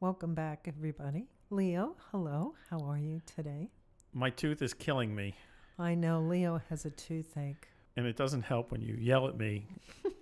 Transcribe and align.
Welcome 0.00 0.34
back, 0.34 0.64
everybody. 0.66 1.26
Leo, 1.50 1.94
hello. 2.10 2.54
How 2.70 2.78
are 2.80 2.98
you 2.98 3.20
today? 3.26 3.68
My 4.14 4.30
tooth 4.30 4.62
is 4.62 4.72
killing 4.72 5.14
me, 5.14 5.34
I 5.78 5.94
know 5.94 6.20
Leo 6.20 6.60
has 6.68 6.84
a 6.84 6.90
toothache. 6.90 7.68
and 7.96 8.06
it 8.06 8.16
doesn't 8.16 8.42
help 8.42 8.72
when 8.72 8.80
you 8.82 8.94
yell 8.94 9.28
at 9.28 9.36
me 9.38 9.66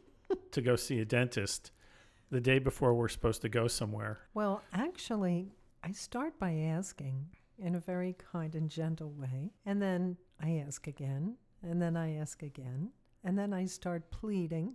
to 0.52 0.60
go 0.62 0.76
see 0.76 1.00
a 1.00 1.04
dentist 1.04 1.70
the 2.30 2.40
day 2.40 2.58
before 2.58 2.94
we're 2.94 3.08
supposed 3.08 3.42
to 3.42 3.48
go 3.48 3.66
somewhere. 3.68 4.18
Well, 4.34 4.62
actually, 4.72 5.52
I 5.82 5.92
start 5.92 6.38
by 6.38 6.54
asking 6.54 7.26
in 7.58 7.74
a 7.74 7.80
very 7.80 8.14
kind 8.32 8.54
and 8.54 8.68
gentle 8.68 9.10
way, 9.12 9.52
and 9.64 9.80
then 9.80 10.16
I 10.40 10.62
ask 10.66 10.86
again, 10.86 11.36
and 11.62 11.80
then 11.80 11.96
I 11.96 12.16
ask 12.16 12.42
again, 12.42 12.90
and 13.24 13.38
then 13.38 13.52
I 13.52 13.64
start 13.66 14.10
pleading 14.10 14.74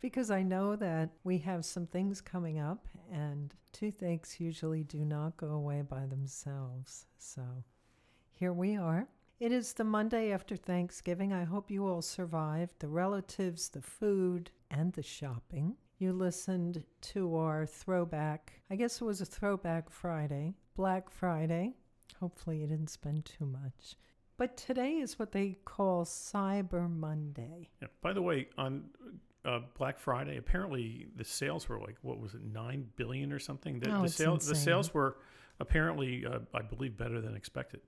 because 0.00 0.30
I 0.30 0.42
know 0.42 0.76
that 0.76 1.10
we 1.24 1.38
have 1.38 1.64
some 1.64 1.86
things 1.86 2.20
coming 2.20 2.58
up, 2.58 2.86
and 3.12 3.54
toothaches 3.72 4.40
usually 4.40 4.84
do 4.84 5.04
not 5.04 5.36
go 5.36 5.48
away 5.48 5.82
by 5.82 6.06
themselves. 6.06 7.06
So 7.18 7.42
here 8.32 8.52
we 8.52 8.76
are. 8.76 9.08
It 9.38 9.52
is 9.52 9.74
the 9.74 9.84
Monday 9.84 10.32
after 10.32 10.56
Thanksgiving. 10.56 11.32
I 11.32 11.44
hope 11.44 11.70
you 11.70 11.86
all 11.86 12.02
survived 12.02 12.74
the 12.78 12.88
relatives, 12.88 13.68
the 13.68 13.82
food, 13.82 14.50
and 14.70 14.92
the 14.94 15.02
shopping. 15.02 15.76
You 15.98 16.12
listened 16.12 16.84
to 17.12 17.36
our 17.36 17.66
throwback, 17.66 18.60
I 18.70 18.76
guess 18.76 19.00
it 19.00 19.04
was 19.04 19.20
a 19.20 19.26
throwback 19.26 19.90
Friday, 19.90 20.54
Black 20.74 21.10
Friday. 21.10 21.74
Hopefully, 22.20 22.58
you 22.58 22.66
didn't 22.66 22.90
spend 22.90 23.24
too 23.24 23.46
much. 23.46 23.96
But 24.38 24.56
today 24.56 24.98
is 24.98 25.18
what 25.18 25.32
they 25.32 25.56
call 25.64 26.04
Cyber 26.04 26.90
Monday. 26.90 27.70
Yeah. 27.80 27.88
By 28.02 28.12
the 28.12 28.20
way, 28.20 28.48
on 28.58 28.84
uh, 29.46 29.60
Black 29.78 29.98
Friday, 29.98 30.36
apparently 30.36 31.06
the 31.16 31.24
sales 31.24 31.68
were 31.68 31.78
like 31.78 31.96
what 32.02 32.18
was 32.20 32.34
it, 32.34 32.42
nine 32.44 32.86
billion 32.96 33.32
or 33.32 33.38
something? 33.38 33.78
The, 33.80 33.90
Oh, 33.90 33.98
the 34.00 34.04
it's 34.04 34.14
sales 34.14 34.46
the 34.46 34.54
sales 34.54 34.92
were 34.92 35.16
apparently, 35.60 36.26
uh, 36.26 36.40
I 36.54 36.62
believe, 36.62 36.96
better 36.98 37.20
than 37.20 37.34
expected. 37.34 37.80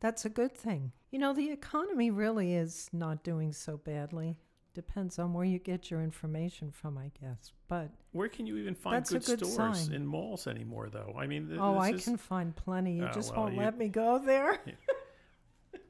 That's 0.00 0.24
a 0.24 0.28
good 0.28 0.54
thing. 0.56 0.92
You 1.10 1.18
know, 1.18 1.32
the 1.32 1.50
economy 1.50 2.10
really 2.10 2.54
is 2.54 2.88
not 2.92 3.24
doing 3.24 3.52
so 3.52 3.78
badly. 3.78 4.36
Depends 4.74 5.18
on 5.18 5.32
where 5.32 5.44
you 5.46 5.58
get 5.58 5.90
your 5.90 6.02
information 6.02 6.70
from, 6.70 6.98
I 6.98 7.10
guess. 7.18 7.52
But 7.66 7.90
Where 8.12 8.28
can 8.28 8.46
you 8.46 8.58
even 8.58 8.74
find 8.74 9.02
good, 9.06 9.24
good 9.24 9.38
stores 9.46 9.86
sign. 9.86 9.94
in 9.94 10.04
malls 10.06 10.46
anymore, 10.46 10.90
though? 10.90 11.16
I 11.18 11.26
mean, 11.26 11.48
th- 11.48 11.58
oh, 11.58 11.78
I 11.78 11.92
is- 11.92 12.04
can 12.04 12.18
find 12.18 12.54
plenty. 12.54 12.96
You 12.96 13.06
Oh, 13.06 13.12
just 13.14 13.32
well, 13.32 13.44
won't 13.44 13.54
you- 13.54 13.60
let 13.60 13.78
me 13.78 13.88
go 13.88 14.18
there. 14.18 14.60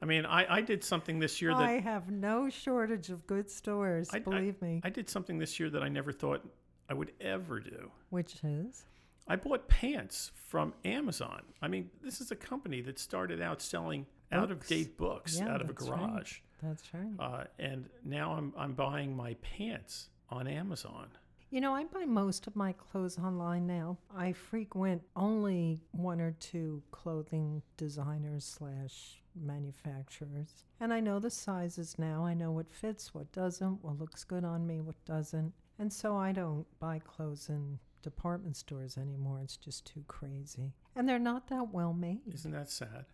I 0.01 0.05
mean, 0.05 0.25
I, 0.25 0.57
I 0.57 0.61
did 0.61 0.83
something 0.83 1.19
this 1.19 1.41
year 1.41 1.51
that 1.51 1.61
I 1.63 1.79
have 1.79 2.09
no 2.11 2.49
shortage 2.49 3.09
of 3.09 3.25
good 3.27 3.49
stores, 3.49 4.09
I- 4.13 4.17
I- 4.17 4.19
believe 4.19 4.61
me. 4.61 4.81
I 4.83 4.89
did 4.89 5.09
something 5.09 5.37
this 5.39 5.59
year 5.59 5.69
that 5.71 5.81
I 5.83 5.89
never 5.89 6.11
thought 6.11 6.47
I 6.89 6.93
would 6.93 7.11
ever 7.19 7.59
do. 7.59 7.91
Which 8.09 8.35
is? 8.43 8.85
I 9.27 9.35
bought 9.35 9.67
pants 9.67 10.31
from 10.35 10.73
Amazon. 10.85 11.41
I 11.61 11.67
mean, 11.67 11.89
this 12.01 12.21
is 12.21 12.31
a 12.31 12.35
company 12.35 12.79
that 12.81 12.97
started 12.99 13.41
out 13.41 13.61
selling 13.61 14.05
out 14.31 14.51
of 14.51 14.65
date 14.67 14.97
books 14.97 15.37
Yeah, 15.39 15.53
out 15.53 15.61
of 15.61 15.69
a 15.69 15.73
that's 15.73 15.87
right. 15.89 15.99
garage. 15.99 16.39
That's 16.63 16.93
right. 16.93 17.13
Uh, 17.19 17.43
and 17.59 17.89
now 18.05 18.33
I'm, 18.33 18.53
I'm 18.57 18.73
buying 18.73 19.15
my 19.15 19.33
pants 19.41 20.09
on 20.29 20.47
Amazon. 20.47 21.07
You 21.49 21.61
know, 21.61 21.73
I 21.73 21.85
buy 21.85 22.03
most 22.03 22.45
of 22.45 22.55
my 22.57 22.73
clothes 22.73 23.17
online 23.17 23.67
now. 23.67 23.97
I 24.15 24.33
frequent 24.33 25.01
only 25.15 25.79
one 25.91 26.19
or 26.19 26.33
two 26.39 26.83
clothing 26.91 27.61
designers 27.77 28.43
slash 28.43 29.21
manufacturers. 29.33 30.65
And 30.81 30.91
I 30.93 30.99
know 30.99 31.19
the 31.19 31.29
sizes 31.29 31.97
now. 31.97 32.25
I 32.25 32.33
know 32.33 32.51
what 32.51 32.69
fits, 32.69 33.13
what 33.13 33.31
doesn't, 33.31 33.81
what 33.83 33.97
looks 33.97 34.25
good 34.25 34.43
on 34.43 34.67
me, 34.67 34.81
what 34.81 35.03
doesn't. 35.05 35.53
And 35.79 35.91
so 35.93 36.17
I 36.17 36.33
don't 36.33 36.65
buy 36.79 36.99
clothes 36.99 37.47
in 37.47 37.79
department 38.01 38.57
stores 38.57 38.97
anymore. 38.97 39.39
It's 39.41 39.57
just 39.57 39.85
too 39.85 40.03
crazy. 40.07 40.73
And 40.97 41.07
they're 41.07 41.17
not 41.17 41.47
that 41.47 41.71
well 41.73 41.93
made. 41.93 42.21
Isn't 42.33 42.51
that 42.51 42.69
sad, 42.69 43.05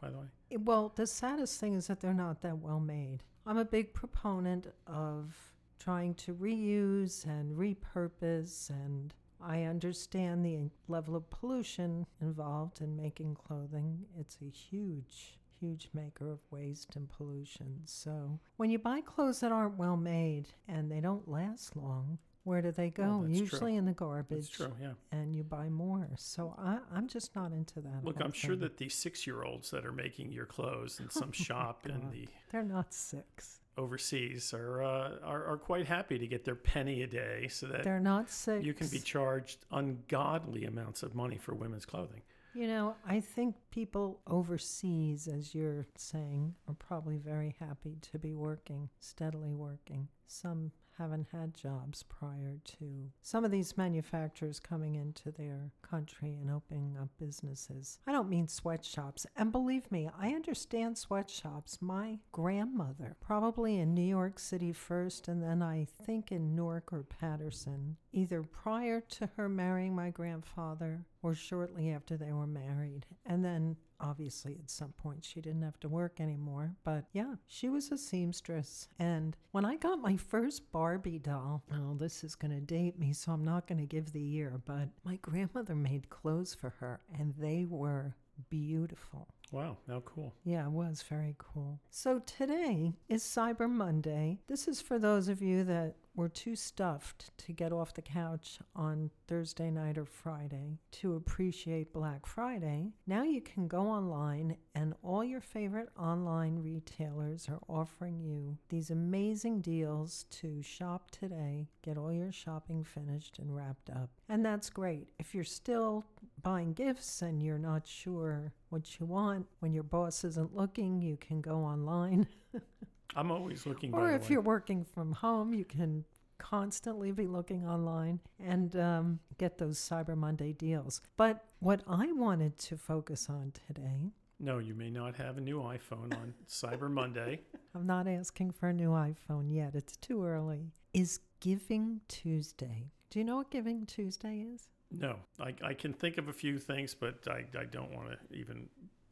by 0.00 0.08
the 0.10 0.18
way? 0.18 0.26
It- 0.48 0.64
Well, 0.64 0.92
the 0.96 1.06
saddest 1.06 1.60
thing 1.60 1.74
is 1.74 1.88
that 1.88 2.00
they're 2.00 2.14
not 2.14 2.40
that 2.42 2.58
well 2.58 2.80
made. 2.80 3.24
I'm 3.46 3.58
a 3.58 3.64
big 3.64 3.92
proponent 3.92 4.68
of 4.86 5.36
trying 5.84 6.14
to 6.14 6.32
reuse 6.34 7.26
and 7.26 7.54
repurpose, 7.56 8.70
and 8.70 9.12
I 9.40 9.64
understand 9.64 10.44
the 10.44 10.70
level 10.88 11.14
of 11.14 11.28
pollution 11.28 12.06
involved 12.22 12.80
in 12.80 12.96
making 12.96 13.34
clothing. 13.34 14.06
It's 14.18 14.38
a 14.40 14.48
huge, 14.50 15.38
huge 15.60 15.90
maker 15.92 16.30
of 16.32 16.38
waste 16.50 16.96
and 16.96 17.08
pollution. 17.10 17.80
So 17.84 18.40
when 18.56 18.70
you 18.70 18.78
buy 18.78 19.02
clothes 19.02 19.40
that 19.40 19.52
aren't 19.52 19.76
well 19.76 19.96
made 19.98 20.46
and 20.66 20.90
they 20.90 21.00
don't 21.00 21.28
last 21.28 21.76
long, 21.76 22.16
where 22.44 22.62
do 22.62 22.70
they 22.70 22.92
Well, 22.96 23.20
go? 23.20 23.26
true. 23.26 23.34
Usually 23.36 23.76
in 23.76 23.84
the 23.84 23.92
garbage. 23.92 24.38
That's 24.38 24.48
true, 24.48 24.72
yeah. 24.80 24.92
And 25.12 25.34
you 25.34 25.42
buy 25.44 25.68
more. 25.68 26.08
So 26.16 26.54
I, 26.58 26.78
I'm 26.94 27.08
just 27.08 27.34
not 27.36 27.52
into 27.52 27.80
that. 27.82 28.04
Look, 28.04 28.22
I'm 28.22 28.32
sure 28.32 28.56
that 28.56 28.78
the 28.78 28.88
six 28.88 29.26
year 29.26 29.42
olds 29.42 29.70
that 29.70 29.84
are 29.84 29.92
making 29.92 30.32
your 30.32 30.46
clothes 30.46 30.98
in 31.00 31.10
some 31.10 31.28
oh 31.28 31.32
shop 31.32 31.86
in 31.86 31.92
Oh 31.92 32.10
the 32.10 32.26
they're 32.50 32.62
not 32.62 32.92
six. 32.94 33.60
Overseas 33.76 34.52
are, 34.54 34.82
uh, 34.82 35.10
are, 35.22 35.44
are 35.44 35.56
quite 35.56 35.86
happy 35.86 36.18
to 36.18 36.26
get 36.26 36.44
their 36.44 36.54
penny 36.54 37.02
a 37.02 37.06
day 37.06 37.48
so 37.48 37.66
that 37.66 37.82
They're 37.84 38.00
not 38.00 38.30
six. 38.30 38.64
you 38.64 38.74
can 38.74 38.88
be 38.88 38.98
charged 38.98 39.64
ungodly 39.70 40.64
amounts 40.64 41.02
of 41.02 41.14
money 41.14 41.36
for 41.38 41.54
women's 41.54 41.84
clothing. 41.86 42.22
You 42.54 42.68
know, 42.68 42.94
I 43.04 43.18
think 43.18 43.56
people 43.72 44.20
overseas, 44.28 45.26
as 45.26 45.54
you're 45.56 45.86
saying, 45.96 46.54
are 46.68 46.74
probably 46.74 47.16
very 47.16 47.56
happy 47.58 47.96
to 48.12 48.18
be 48.18 48.32
working, 48.32 48.90
steadily 49.00 49.52
working. 49.54 50.06
Some 50.26 50.72
haven't 50.98 51.26
had 51.32 51.54
jobs 51.54 52.02
prior 52.04 52.60
to 52.64 53.10
some 53.22 53.44
of 53.44 53.50
these 53.50 53.76
manufacturers 53.76 54.60
coming 54.60 54.94
into 54.94 55.30
their 55.32 55.72
country 55.82 56.36
and 56.40 56.50
opening 56.50 56.96
up 57.00 57.08
businesses. 57.18 57.98
I 58.06 58.12
don't 58.12 58.28
mean 58.28 58.48
sweatshops. 58.48 59.26
And 59.36 59.50
believe 59.50 59.90
me, 59.90 60.08
I 60.18 60.28
understand 60.28 60.96
sweatshops. 60.96 61.78
My 61.80 62.18
grandmother, 62.32 63.16
probably 63.20 63.78
in 63.78 63.94
New 63.94 64.02
York 64.02 64.38
City 64.38 64.72
first, 64.72 65.28
and 65.28 65.42
then 65.42 65.62
I 65.62 65.86
think 66.04 66.30
in 66.30 66.54
Newark 66.54 66.92
or 66.92 67.02
Paterson, 67.02 67.96
either 68.12 68.42
prior 68.42 69.00
to 69.00 69.28
her 69.36 69.48
marrying 69.48 69.94
my 69.94 70.10
grandfather 70.10 71.04
or 71.22 71.34
shortly 71.34 71.90
after 71.90 72.16
they 72.16 72.32
were 72.32 72.46
married. 72.46 73.06
And 73.26 73.44
then 73.44 73.76
obviously 74.04 74.58
at 74.62 74.70
some 74.70 74.92
point 74.92 75.24
she 75.24 75.40
didn't 75.40 75.62
have 75.62 75.80
to 75.80 75.88
work 75.88 76.20
anymore. 76.20 76.74
But 76.84 77.06
yeah, 77.12 77.34
she 77.46 77.68
was 77.68 77.90
a 77.90 77.98
seamstress. 77.98 78.88
And 78.98 79.36
when 79.52 79.64
I 79.64 79.76
got 79.76 80.00
my 80.00 80.16
first 80.16 80.70
Barbie 80.70 81.18
doll, 81.18 81.62
oh, 81.72 81.94
this 81.94 82.22
is 82.22 82.34
going 82.34 82.52
to 82.52 82.60
date 82.60 82.98
me, 82.98 83.12
so 83.12 83.32
I'm 83.32 83.44
not 83.44 83.66
going 83.66 83.78
to 83.78 83.86
give 83.86 84.12
the 84.12 84.20
year, 84.20 84.60
but 84.64 84.88
my 85.04 85.16
grandmother 85.16 85.74
made 85.74 86.10
clothes 86.10 86.54
for 86.54 86.70
her 86.80 87.00
and 87.18 87.34
they 87.38 87.64
were 87.68 88.14
beautiful. 88.50 89.28
Wow, 89.52 89.76
how 89.88 90.00
cool. 90.00 90.34
Yeah, 90.44 90.66
it 90.66 90.72
was 90.72 91.04
very 91.08 91.36
cool. 91.38 91.80
So 91.90 92.20
today 92.20 92.94
is 93.08 93.22
Cyber 93.22 93.70
Monday. 93.70 94.40
This 94.48 94.66
is 94.66 94.80
for 94.80 94.98
those 94.98 95.28
of 95.28 95.42
you 95.42 95.62
that 95.64 95.94
were 96.16 96.28
too 96.28 96.54
stuffed 96.56 97.36
to 97.36 97.52
get 97.52 97.72
off 97.72 97.94
the 97.94 98.02
couch 98.02 98.58
on 98.74 99.10
Thursday 99.26 99.70
night 99.70 99.98
or 99.98 100.04
Friday 100.04 100.78
to 100.92 101.14
appreciate 101.14 101.92
Black 101.92 102.24
Friday. 102.26 102.92
Now 103.06 103.24
you 103.24 103.40
can 103.40 103.66
go 103.68 103.82
online, 103.82 104.56
and 104.74 104.94
all 105.02 105.24
your 105.24 105.40
favorite 105.40 105.88
online 105.98 106.62
retailers 106.62 107.48
are 107.48 107.60
offering 107.68 108.20
you 108.20 108.58
these 108.68 108.90
amazing 108.90 109.60
deals 109.60 110.26
to 110.30 110.62
shop 110.62 111.10
today, 111.10 111.68
get 111.82 111.98
all 111.98 112.12
your 112.12 112.32
shopping 112.32 112.84
finished 112.84 113.38
and 113.38 113.54
wrapped 113.54 113.90
up. 113.90 114.10
And 114.28 114.44
that's 114.44 114.70
great. 114.70 115.08
If 115.18 115.34
you're 115.34 115.44
still 115.44 116.04
buying 116.44 116.74
gifts 116.74 117.22
and 117.22 117.42
you're 117.42 117.58
not 117.58 117.86
sure 117.86 118.52
what 118.68 119.00
you 119.00 119.06
want 119.06 119.46
when 119.58 119.72
your 119.72 119.82
boss 119.82 120.22
isn't 120.22 120.54
looking, 120.54 121.00
you 121.00 121.16
can 121.16 121.40
go 121.40 121.56
online. 121.56 122.28
I'm 123.16 123.32
always 123.32 123.66
looking. 123.66 123.92
Or 123.92 124.12
if 124.12 124.30
you're 124.30 124.40
working 124.40 124.84
from 124.84 125.12
home, 125.12 125.54
you 125.54 125.64
can 125.64 126.04
constantly 126.38 127.10
be 127.10 127.26
looking 127.26 127.66
online 127.66 128.20
and 128.38 128.76
um, 128.76 129.18
get 129.38 129.58
those 129.58 129.78
Cyber 129.78 130.16
Monday 130.16 130.52
deals. 130.52 131.00
But 131.16 131.44
what 131.60 131.82
I 131.88 132.12
wanted 132.12 132.58
to 132.58 132.76
focus 132.76 133.28
on 133.28 133.52
today, 133.66 134.12
no, 134.40 134.58
you 134.58 134.74
may 134.74 134.90
not 134.90 135.16
have 135.16 135.38
a 135.38 135.40
new 135.40 135.60
iPhone 135.60 136.14
on 136.14 136.34
Cyber 136.48 136.90
Monday. 136.90 137.40
I'm 137.74 137.86
not 137.86 138.06
asking 138.06 138.50
for 138.50 138.68
a 138.68 138.74
new 138.74 138.90
iPhone 138.90 139.46
yet, 139.48 139.74
it's 139.74 139.96
too 139.96 140.24
early, 140.24 140.72
is 140.92 141.20
Giving 141.40 142.00
Tuesday. 142.08 142.90
Do 143.10 143.18
you 143.18 143.24
know 143.24 143.36
what 143.36 143.50
Giving 143.50 143.86
Tuesday 143.86 144.44
is? 144.54 144.68
No, 145.00 145.16
I, 145.40 145.54
I 145.62 145.74
can 145.74 145.92
think 145.92 146.18
of 146.18 146.28
a 146.28 146.32
few 146.32 146.58
things, 146.58 146.94
but 146.94 147.26
I, 147.28 147.44
I 147.58 147.64
don't 147.64 147.92
want 147.92 148.08
to 148.10 148.36
even 148.36 148.68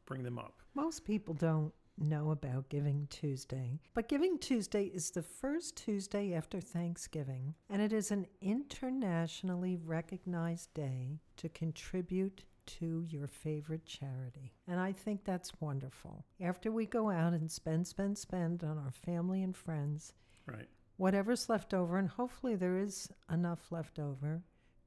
bring 0.07 0.23
them 0.23 0.39
up. 0.39 0.61
Most 0.75 1.05
people 1.05 1.35
don't 1.35 1.73
know 1.99 2.31
about 2.31 2.69
Giving 2.69 3.07
Tuesday, 3.11 3.79
but 3.95 4.09
Giving 4.09 4.39
Tuesday 4.39 4.85
is 4.85 5.11
the 5.11 5.23
first 5.23 5.77
Tuesday 5.77 6.35
after 6.35 6.61
Thanksgiving, 6.61 7.55
and 7.69 7.83
it 7.83 7.93
is 7.93 8.11
an 8.11 8.27
internationally 8.41 9.77
recognized 9.77 10.73
day 10.75 11.21
to 11.37 11.49
contribute 11.49 12.45
to 12.65 13.05
your 13.09 13.27
favorite 13.27 13.85
charity. 13.85 14.53
And 14.69 14.79
I 14.79 14.93
think 14.93 15.25
that's 15.25 15.53
wonderful. 15.61 16.25
After 16.41 16.71
we 16.71 16.87
go 16.87 17.11
out 17.11 17.33
and 17.33 17.51
spend, 17.51 17.87
spend, 17.87 18.17
spend 18.19 18.63
on 18.63 18.79
our 18.79 18.93
family 18.93 19.43
and 19.43 19.57
friends, 19.57 20.13
Right. 20.47 20.69
whatever's 20.97 21.49
left 21.49 21.75
over, 21.75 21.99
and 21.99 22.09
hopefully 22.09 22.55
there 22.55 22.79
is 22.79 23.09
enough 23.31 23.71
left 23.73 23.99
over 23.99 24.43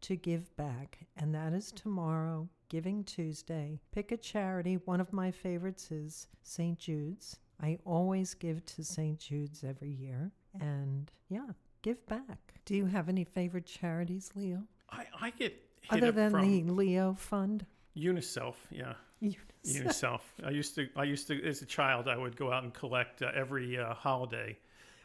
to 0.06 0.16
give 0.16 0.56
back, 0.56 1.00
and 1.18 1.34
that 1.34 1.52
is 1.54 1.72
tomorrow, 1.72 2.48
Giving 2.70 3.04
Tuesday. 3.04 3.80
Pick 3.92 4.12
a 4.12 4.18
charity. 4.18 4.76
One 4.86 5.00
of 5.02 5.12
my 5.12 5.32
favorites 5.32 5.90
is 5.92 6.28
St. 6.44 6.78
Jude's. 6.78 7.38
I 7.62 7.80
always 7.86 8.34
give 8.36 8.64
to 8.66 8.84
St. 8.84 9.18
Jude's 9.20 9.64
every 9.64 9.90
year. 9.92 10.32
And 10.62 11.12
yeah, 11.30 11.48
give 11.82 12.06
back. 12.08 12.54
Do 12.66 12.76
you 12.76 12.86
have 12.86 13.10
any 13.10 13.24
favorite 13.24 13.66
charities, 13.66 14.30
Leo? 14.36 14.62
I, 14.92 15.06
I 15.22 15.30
get 15.32 15.54
hit 15.82 16.04
Other 16.04 16.12
than 16.12 16.34
the 16.34 16.64
Leo 16.72 17.14
Fund? 17.14 17.66
UNICEF. 17.98 18.56
Yeah, 18.72 18.94
UNICEF. 19.24 20.20
I 20.46 20.50
used 20.52 20.76
to. 20.76 20.88
I 20.96 21.04
used 21.04 21.28
to. 21.28 21.44
As 21.48 21.62
a 21.62 21.66
child, 21.66 22.08
I 22.08 22.18
would 22.18 22.36
go 22.36 22.52
out 22.52 22.64
and 22.64 22.74
collect 22.74 23.22
uh, 23.24 23.32
every 23.36 23.78
uh, 23.80 23.94
holiday, 23.94 24.58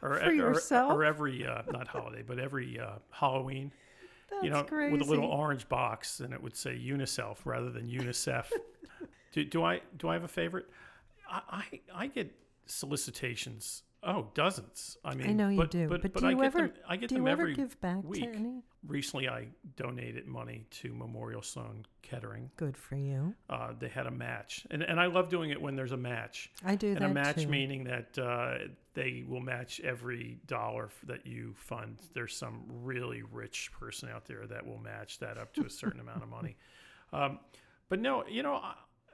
or 0.02 0.16
For 0.18 0.26
or- 0.26 0.32
yourself? 0.32 0.92
or 0.92 1.04
every 1.04 1.46
uh, 1.46 1.62
not 1.72 1.86
holiday, 1.88 2.22
but 2.26 2.38
every 2.38 2.78
uh, 2.80 2.96
Halloween. 3.10 3.72
That's 4.30 4.44
you 4.44 4.50
know, 4.50 4.62
crazy. 4.62 4.92
with 4.92 5.02
a 5.02 5.04
little 5.04 5.26
orange 5.26 5.68
box, 5.68 6.20
and 6.20 6.32
it 6.32 6.42
would 6.42 6.56
say 6.56 6.78
UNICEF 6.78 7.38
rather 7.44 7.70
than 7.70 7.88
UNICEF. 7.88 8.46
do, 9.32 9.44
do 9.44 9.64
I 9.64 9.80
do 9.96 10.08
I 10.08 10.14
have 10.14 10.24
a 10.24 10.28
favorite? 10.28 10.66
I 11.28 11.40
I, 11.50 11.80
I 11.94 12.06
get 12.06 12.32
solicitations. 12.66 13.82
Oh, 14.02 14.28
dozens. 14.34 14.96
I 15.04 15.14
mean, 15.14 15.28
I 15.28 15.32
know 15.34 15.48
you 15.50 15.58
but, 15.58 15.70
do, 15.70 15.86
but, 15.88 16.00
but 16.00 16.12
but 16.14 16.20
do 16.20 16.26
I 16.26 16.30
you 16.30 16.36
get 16.36 16.44
ever- 16.46 16.58
them. 16.68 16.72
I 16.88 16.96
get 16.96 17.08
Do 17.10 17.16
them 17.16 17.26
you 17.26 17.32
ever 17.32 17.48
give 17.52 17.78
back 17.80 18.02
week. 18.02 18.22
to 18.22 18.28
any? 18.38 18.62
recently 18.86 19.28
I 19.28 19.48
donated 19.76 20.26
money 20.26 20.64
to 20.70 20.94
Memorial 20.94 21.42
Sloan 21.42 21.84
Kettering. 22.00 22.50
Good 22.56 22.78
for 22.78 22.96
you. 22.96 23.34
Uh, 23.50 23.74
they 23.78 23.88
had 23.88 24.06
a 24.06 24.10
match, 24.10 24.66
and 24.70 24.82
and 24.82 24.98
I 24.98 25.04
love 25.06 25.28
doing 25.28 25.50
it 25.50 25.60
when 25.60 25.76
there's 25.76 25.92
a 25.92 25.98
match. 25.98 26.50
I 26.64 26.76
do 26.76 26.94
And 26.96 27.04
a 27.04 27.08
match 27.10 27.42
too. 27.42 27.48
meaning 27.48 27.84
that 27.84 28.18
uh, 28.18 28.68
they 28.94 29.24
will 29.28 29.40
match 29.42 29.80
every 29.80 30.38
dollar 30.46 30.88
that 31.06 31.26
you 31.26 31.52
fund. 31.58 31.98
There's 32.14 32.34
some 32.34 32.62
really 32.82 33.22
rich 33.30 33.70
person 33.78 34.08
out 34.08 34.24
there 34.24 34.46
that 34.46 34.66
will 34.66 34.78
match 34.78 35.18
that 35.18 35.36
up 35.36 35.52
to 35.56 35.66
a 35.66 35.70
certain 35.70 36.00
amount 36.00 36.22
of 36.22 36.28
money. 36.30 36.56
Um, 37.12 37.40
but 37.88 37.98
no, 37.98 38.22
you 38.28 38.44
know, 38.44 38.62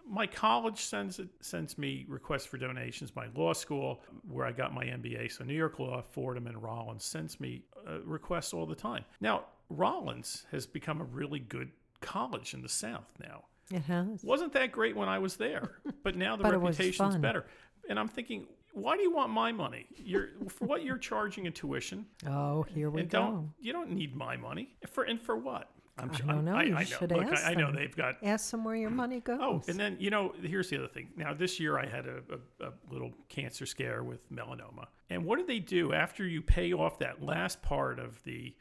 my 0.08 0.26
college 0.26 0.81
sends 0.81 1.20
sends 1.41 1.76
me 1.79 2.05
requests 2.08 2.47
for 2.47 2.56
donations. 2.58 3.14
My 3.17 3.26
law 3.35 3.53
school, 3.53 4.03
where 4.29 4.47
I 4.47 4.53
got 4.53 4.73
my 4.75 4.85
MBA, 4.85 5.32
so 5.32 5.44
New 5.44 5.55
York 5.55 5.79
Law, 5.79 6.03
Fordham, 6.03 6.47
and 6.47 6.62
Rollins 6.62 7.05
sends 7.05 7.41
me 7.41 7.62
uh, 7.88 8.00
requests 8.05 8.53
all 8.55 8.67
the 8.67 8.75
time. 8.75 9.05
Now, 9.20 9.44
Rollins 9.69 10.47
has 10.53 10.67
become 10.67 11.00
a 11.00 11.05
really 11.05 11.41
good 11.41 11.70
college 12.00 12.55
in 12.55 12.62
the 12.62 12.69
South 12.69 13.12
now. 13.20 13.44
It 13.73 13.82
has. 13.82 14.23
Wasn't 14.23 14.53
that 14.53 14.70
great 14.70 14.94
when 14.97 15.08
I 15.08 15.19
was 15.19 15.37
there, 15.37 15.73
but 16.05 16.14
now 16.17 16.37
the 16.37 16.44
But 16.44 16.52
reputation's 16.61 17.17
better. 17.17 17.47
And 17.88 17.99
I'm 17.99 18.09
thinking, 18.09 18.47
why 18.73 18.97
do 18.97 19.02
you 19.02 19.12
want 19.12 19.31
my 19.32 19.50
money? 19.52 19.87
You're 19.97 20.29
for 20.49 20.67
what 20.67 20.85
you're 20.85 20.99
charging 20.99 21.47
in 21.47 21.52
tuition, 21.52 22.06
Oh, 22.29 22.62
here 22.62 22.91
we 22.91 23.00
and 23.02 23.11
go. 23.11 23.19
don't 23.19 23.50
you 23.59 23.73
don't 23.73 23.91
need 23.91 24.14
my 24.14 24.37
money 24.37 24.76
for 24.88 25.05
and 25.05 25.20
for 25.20 25.37
what? 25.37 25.70
I'm, 25.98 26.10
I 26.10 26.16
sure- 26.16 26.26
don't 26.26 26.34
I'm- 26.37 26.44
know. 26.44 26.54
I, 26.56 26.62
You 26.64 26.75
I 26.76 26.81
know. 26.81 26.84
should 26.84 27.10
Look, 27.12 27.25
ask 27.32 27.44
I, 27.46 27.50
I 27.52 27.54
know 27.54 27.66
them. 27.66 27.76
they've 27.76 27.96
got. 27.96 28.16
Ask 28.22 28.50
them 28.50 28.64
where 28.64 28.76
your 28.76 28.90
money 28.90 29.20
goes. 29.20 29.38
Oh, 29.40 29.62
and 29.69 29.78
then 29.78 29.96
you 29.98 30.10
know, 30.10 30.34
here's 30.43 30.69
the 30.70 30.76
other 30.78 30.88
thing. 30.88 31.08
Now 31.16 31.32
this 31.34 31.58
year 31.58 31.78
I 31.78 31.87
had 31.87 32.06
a, 32.06 32.19
a, 32.60 32.66
a 32.69 32.72
little 32.90 33.12
cancer 33.28 33.64
scare 33.66 34.02
with 34.04 34.31
melanoma, 34.31 34.87
and 35.10 35.25
what 35.25 35.38
do 35.38 35.46
they 35.46 35.58
do 35.58 35.93
after 35.94 36.26
you 36.26 36.43
pay 36.43 36.72
off 36.72 36.98
that 36.98 37.22
last 37.22 37.62
part 37.62 37.98
of 37.98 38.22
the 38.25 38.54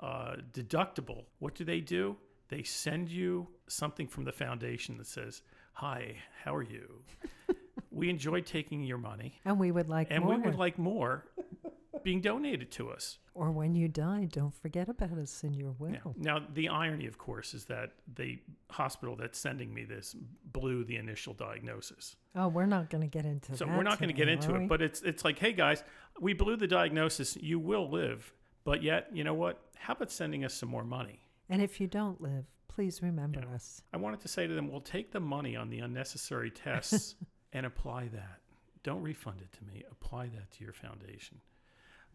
uh, 0.00 0.36
deductible? 0.52 1.24
What 1.38 1.54
do 1.54 1.64
they 1.64 1.80
do? 1.80 2.16
They 2.48 2.62
send 2.62 3.08
you 3.08 3.48
something 3.68 4.06
from 4.06 4.24
the 4.24 4.32
foundation 4.32 4.98
that 4.98 5.06
says, 5.06 5.40
"Hi, 5.74 6.16
how 6.44 6.54
are 6.54 6.62
you? 6.62 7.02
we 7.90 8.10
enjoyed 8.10 8.44
taking 8.44 8.82
your 8.82 8.98
money, 8.98 9.40
and 9.46 9.58
we 9.58 9.70
would 9.70 9.88
like 9.88 10.10
more 10.10 10.16
and 10.16 10.24
more. 10.26 10.36
we 10.36 10.42
would 10.42 10.58
like 10.58 10.78
more 10.78 11.24
being 12.04 12.20
donated 12.20 12.70
to 12.72 12.90
us." 12.90 13.18
or 13.34 13.50
when 13.50 13.74
you 13.74 13.88
die, 13.88 14.28
don't 14.30 14.54
forget 14.54 14.90
about 14.90 15.12
us 15.12 15.42
in 15.42 15.54
your 15.54 15.72
will. 15.78 15.90
Yeah. 15.90 16.12
Now, 16.18 16.46
the 16.52 16.68
irony, 16.68 17.06
of 17.06 17.16
course, 17.16 17.54
is 17.54 17.64
that 17.64 17.92
the 18.14 18.38
hospital 18.70 19.16
that's 19.16 19.38
sending 19.38 19.72
me 19.72 19.84
this 19.84 20.14
blew 20.52 20.84
the 20.84 20.96
initial 20.96 21.32
diagnosis. 21.32 22.16
Oh, 22.36 22.48
we're 22.48 22.66
not 22.66 22.90
going 22.90 23.00
to 23.00 23.06
get 23.08 23.24
into 23.24 23.46
So 23.56 23.64
that. 23.64 23.70
So 23.70 23.76
we're 23.76 23.84
not 23.84 23.98
going 23.98 24.10
to 24.10 24.14
get 24.14 24.28
into 24.28 24.54
it, 24.56 24.68
but 24.68 24.82
it's 24.82 25.00
it's 25.02 25.24
like, 25.24 25.38
hey 25.38 25.52
guys, 25.52 25.82
we 26.20 26.34
blew 26.34 26.56
the 26.56 26.66
diagnosis. 26.66 27.36
You 27.36 27.58
will 27.58 27.88
live, 27.90 28.32
but 28.64 28.82
yet, 28.82 29.08
you 29.14 29.24
know 29.24 29.34
what? 29.34 29.60
How 29.76 29.94
about 29.94 30.10
sending 30.10 30.44
us 30.44 30.52
some 30.54 30.68
more 30.68 30.84
money? 30.84 31.20
and 31.48 31.60
if 31.60 31.80
you 31.80 31.86
don't 31.86 32.20
live, 32.20 32.46
please 32.68 33.02
remember 33.02 33.42
us. 33.54 33.82
I 33.92 33.96
wanted 33.98 34.20
to 34.20 34.28
say 34.28 34.46
to 34.46 34.54
them, 34.54 34.70
we'll 34.70 34.80
take 34.80 35.10
the 35.12 35.20
money 35.20 35.56
on 35.56 35.68
the 35.70 35.80
unnecessary 35.80 36.50
tests 36.64 37.14
and 37.52 37.66
apply 37.66 38.08
that. 38.08 38.40
Don't 38.82 39.02
refund 39.02 39.40
it 39.40 39.52
to 39.52 39.64
me. 39.64 39.82
Apply 39.90 40.26
that 40.28 40.50
to 40.52 40.64
your 40.64 40.72
foundation. 40.72 41.40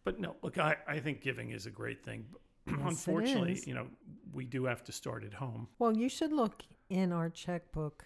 But 0.08 0.20
no, 0.20 0.36
look, 0.42 0.56
I, 0.56 0.74
I 0.86 1.00
think 1.00 1.20
giving 1.20 1.50
is 1.50 1.66
a 1.66 1.70
great 1.70 2.02
thing. 2.02 2.24
Yes, 2.66 2.78
Unfortunately, 2.82 3.60
you 3.66 3.74
know, 3.74 3.86
we 4.32 4.46
do 4.46 4.64
have 4.64 4.82
to 4.84 4.92
start 4.92 5.22
at 5.22 5.34
home. 5.34 5.68
Well, 5.78 5.94
you 5.94 6.08
should 6.08 6.32
look 6.32 6.62
in 6.88 7.12
our 7.12 7.28
checkbook 7.28 8.04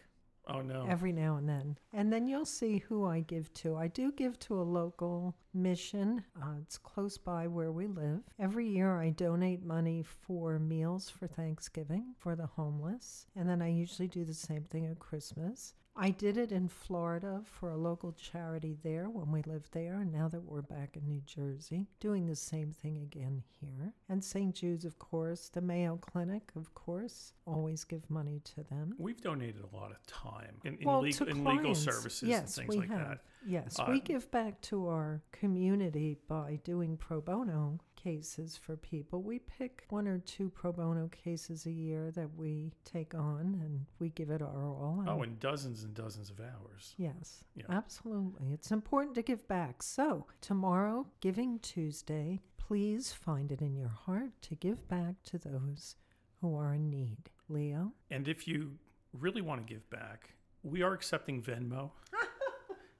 Oh 0.49 0.61
no. 0.63 0.87
every 0.89 1.13
now 1.13 1.37
and 1.37 1.49
then, 1.49 1.79
and 1.93 2.13
then 2.13 2.27
you'll 2.27 2.45
see 2.45 2.79
who 2.79 3.05
I 3.05 3.21
give 3.21 3.53
to. 3.55 3.77
I 3.77 3.87
do 3.87 4.11
give 4.11 4.39
to 4.41 4.61
a 4.61 4.63
local 4.63 5.37
mission. 5.55 6.25
Uh, 6.41 6.55
it's 6.61 6.77
close 6.79 7.19
by 7.19 7.47
where 7.47 7.71
we 7.71 7.87
live. 7.87 8.21
Every 8.41 8.69
year, 8.69 9.01
I 9.01 9.11
donate 9.11 9.65
money 9.65 10.03
for 10.03 10.59
meals 10.59 11.09
for 11.09 11.29
Thanksgiving 11.29 12.15
for 12.19 12.35
the 12.35 12.47
homeless, 12.47 13.27
and 13.37 13.49
then 13.49 13.63
I 13.63 13.69
usually 13.69 14.09
do 14.09 14.25
the 14.25 14.35
same 14.35 14.65
thing 14.65 14.87
at 14.87 14.99
Christmas. 14.99 15.75
I 15.95 16.11
did 16.11 16.39
it 16.39 16.53
in 16.53 16.69
Florida 16.69 17.43
for 17.45 17.71
a 17.71 17.77
local 17.77 18.13
charity 18.13 18.77
there 18.83 19.11
when 19.11 19.31
we 19.31 19.43
lived 19.43 19.73
there, 19.73 20.01
and 20.01 20.11
now 20.11 20.27
that 20.29 20.43
we're 20.43 20.63
back 20.63 20.97
in 20.97 21.07
New 21.07 21.21
Jersey, 21.27 21.87
doing 22.01 22.27
the 22.27 22.35
same 22.35 22.73
thing 22.73 22.97
again 23.03 23.43
here. 23.61 23.93
And 24.09 24.25
St. 24.25 24.55
Jude's, 24.55 24.87
of 24.87 24.99
course, 24.99 25.51
the 25.51 25.61
Mayo 25.61 25.99
Clinic, 25.99 26.51
of 26.57 26.73
course, 26.75 27.35
always 27.47 27.85
give 27.85 28.09
money 28.09 28.41
to 28.57 28.63
them. 28.65 28.95
We've 28.99 29.21
donated 29.21 29.63
a 29.71 29.77
lot 29.77 29.91
of 29.91 30.05
time 30.07 30.57
in, 30.65 30.79
in, 30.79 30.87
well, 30.87 31.03
legal, 31.03 31.29
in 31.29 31.45
legal 31.45 31.75
services 31.75 32.27
yes, 32.27 32.57
and 32.57 32.69
things 32.69 32.81
like 32.81 32.91
have. 32.91 33.09
that. 33.09 33.19
Yes, 33.47 33.79
Uh, 33.79 33.87
we 33.89 34.01
give 34.01 34.31
back 34.31 34.61
to 34.63 34.87
our 34.89 35.23
community 35.33 36.17
by 36.29 36.61
doing 36.65 36.97
pro 36.97 37.21
bono 37.21 37.81
cases 37.97 38.57
for 38.57 38.77
people. 38.77 39.23
We 39.23 39.39
pick 39.39 39.85
one 39.91 40.09
or 40.09 40.19
two 40.19 40.51
pro 40.51 40.73
bono 40.73 41.09
cases 41.09 41.67
a 41.67 41.71
year 41.71 42.11
that 42.13 42.35
we 42.37 42.73
take 42.85 43.15
on 43.15 43.61
and 43.63 43.87
we 43.99 44.11
give 44.11 44.31
it 44.31 44.43
our 44.43 44.67
all. 44.67 45.05
Oh, 45.07 45.23
and 45.23 45.39
dozens 45.39 45.85
and 45.85 45.95
dozens 45.95 46.31
of 46.31 46.41
hours. 46.41 46.95
Yes, 46.99 47.45
Yeah. 47.55 47.67
absolutely. 47.69 48.53
It's 48.53 48.71
important 48.73 49.15
to 49.17 49.23
give 49.23 49.47
back. 49.49 49.83
So, 49.83 50.27
tomorrow, 50.41 51.07
Giving 51.21 51.59
Tuesday, 51.61 52.41
please 52.57 53.13
find 53.13 53.53
it 53.53 53.61
in 53.61 53.75
your 53.77 53.89
heart 53.89 54.41
to 54.43 54.55
give 54.57 54.87
back 54.89 55.23
to 55.25 55.39
those 55.39 55.97
who 56.41 56.57
are 56.57 56.75
in 56.75 56.91
need. 56.91 57.31
Leo? 57.49 57.93
And 58.11 58.29
if 58.29 58.49
you 58.49 58.79
really 59.13 59.43
want 59.43 59.65
to 59.67 59.73
give 59.75 59.89
back, 59.91 60.35
we 60.63 60.81
are 60.83 60.93
accepting 60.95 61.43
Venmo 61.43 61.91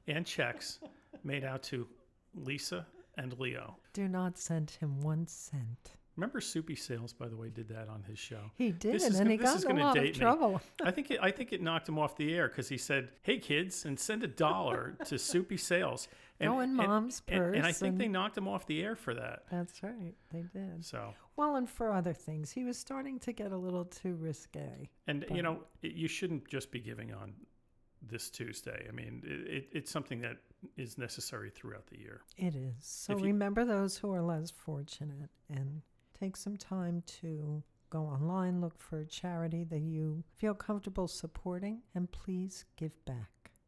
and 0.07 0.27
checks 0.27 0.79
made 1.25 1.45
out 1.45 1.63
to 1.65 1.87
Lisa 2.35 2.87
and 3.17 3.39
Leo. 3.39 3.77
Do 3.93 4.09
not 4.09 4.39
send 4.39 4.71
him 4.71 5.01
one 5.01 5.27
cent. 5.27 5.93
Remember 6.17 6.43
Soupy 6.43 6.75
Sales, 6.77 7.15
by 7.15 7.27
the 7.27 7.37
way, 7.37 7.49
did 7.49 7.69
that 7.69 7.89
on 7.89 8.03
his 8.03 8.19
show. 8.19 8.51
He 8.55 8.71
did, 8.71 8.95
This 8.97 9.07
is 9.07 9.19
and 9.19 9.31
he 9.31 9.39
this 9.39 9.47
got 9.49 9.57
is 9.57 9.65
in 9.65 9.79
a 9.79 9.81
lot 9.83 9.97
of 9.97 10.03
date 10.05 10.15
me. 10.15 10.21
trouble. 10.21 10.61
I 10.85 10.91
think 10.91 11.11
it, 11.11 11.19
I 11.23 11.31
think 11.31 11.55
it 11.55 11.63
knocked 11.63 11.89
him 11.89 11.99
off 11.99 12.17
the 12.17 12.35
air 12.35 12.49
because 12.49 12.69
he 12.69 12.77
said, 12.77 13.09
"Hey 13.23 13.39
kids, 13.39 13.87
and 13.87 13.99
send 13.99 14.23
a 14.23 14.27
dollar 14.29 14.95
to 15.07 15.19
Soupy 15.19 15.57
Sales." 15.57 16.09
And, 16.39 16.51
Go 16.51 16.61
in 16.61 16.71
and- 16.71 16.77
mom's 16.77 17.23
and, 17.29 17.43
and 17.57 17.65
I 17.65 17.69
purse 17.71 17.79
think 17.79 17.97
they 17.99 18.09
knocked 18.09 18.37
him 18.37 18.47
off 18.47 18.67
the 18.67 18.83
air 18.83 18.95
for 18.95 19.15
that. 19.15 19.45
That's 19.51 19.83
right, 19.83 20.15
they 20.31 20.43
did. 20.43 20.85
So, 20.85 21.15
Well, 21.37 21.57
and 21.57 21.69
for 21.71 21.93
other 21.93 22.13
things, 22.13 22.51
he 22.51 22.65
was 22.65 22.77
starting 22.77 23.19
to 23.21 23.33
get 23.33 23.51
a 23.53 23.57
little 23.57 23.85
too 23.87 24.17
risque. 24.17 24.91
and 25.07 25.21
But- 25.27 25.35
you 25.37 25.43
know, 25.43 25.61
you 25.81 26.09
shouldn't 26.09 26.47
just 26.47 26.71
be 26.71 26.81
giving 26.81 27.15
on 27.15 27.33
this 28.09 28.31
Tuesday. 28.31 28.87
I 28.89 28.93
mean, 28.93 29.23
it, 29.25 29.51
it, 29.57 29.69
it's 29.73 29.91
something 29.91 30.21
that 30.23 30.37
is 30.77 30.99
necessary 30.99 31.51
throughout 31.51 31.87
the 31.89 31.99
year. 31.99 32.23
It 32.37 32.55
is. 32.55 32.75
So 32.81 33.17
you- 33.17 33.25
remember 33.25 33.65
those 33.65 33.97
who 33.99 34.13
are 34.13 34.23
less 34.23 34.51
fortunate 34.51 35.31
and 35.49 35.83
take 36.19 36.37
some 36.37 36.57
time 36.57 37.03
to 37.21 37.63
go 37.91 38.03
online, 38.05 38.61
look 38.61 38.79
for 38.79 39.01
a 39.01 39.07
charity 39.07 39.65
that 39.65 39.81
you 39.81 40.25
feel 40.37 40.55
comfortable 40.55 41.07
supporting, 41.09 41.83
and 41.95 42.11
please 42.11 42.65
give 42.77 42.93
back. 43.05 43.42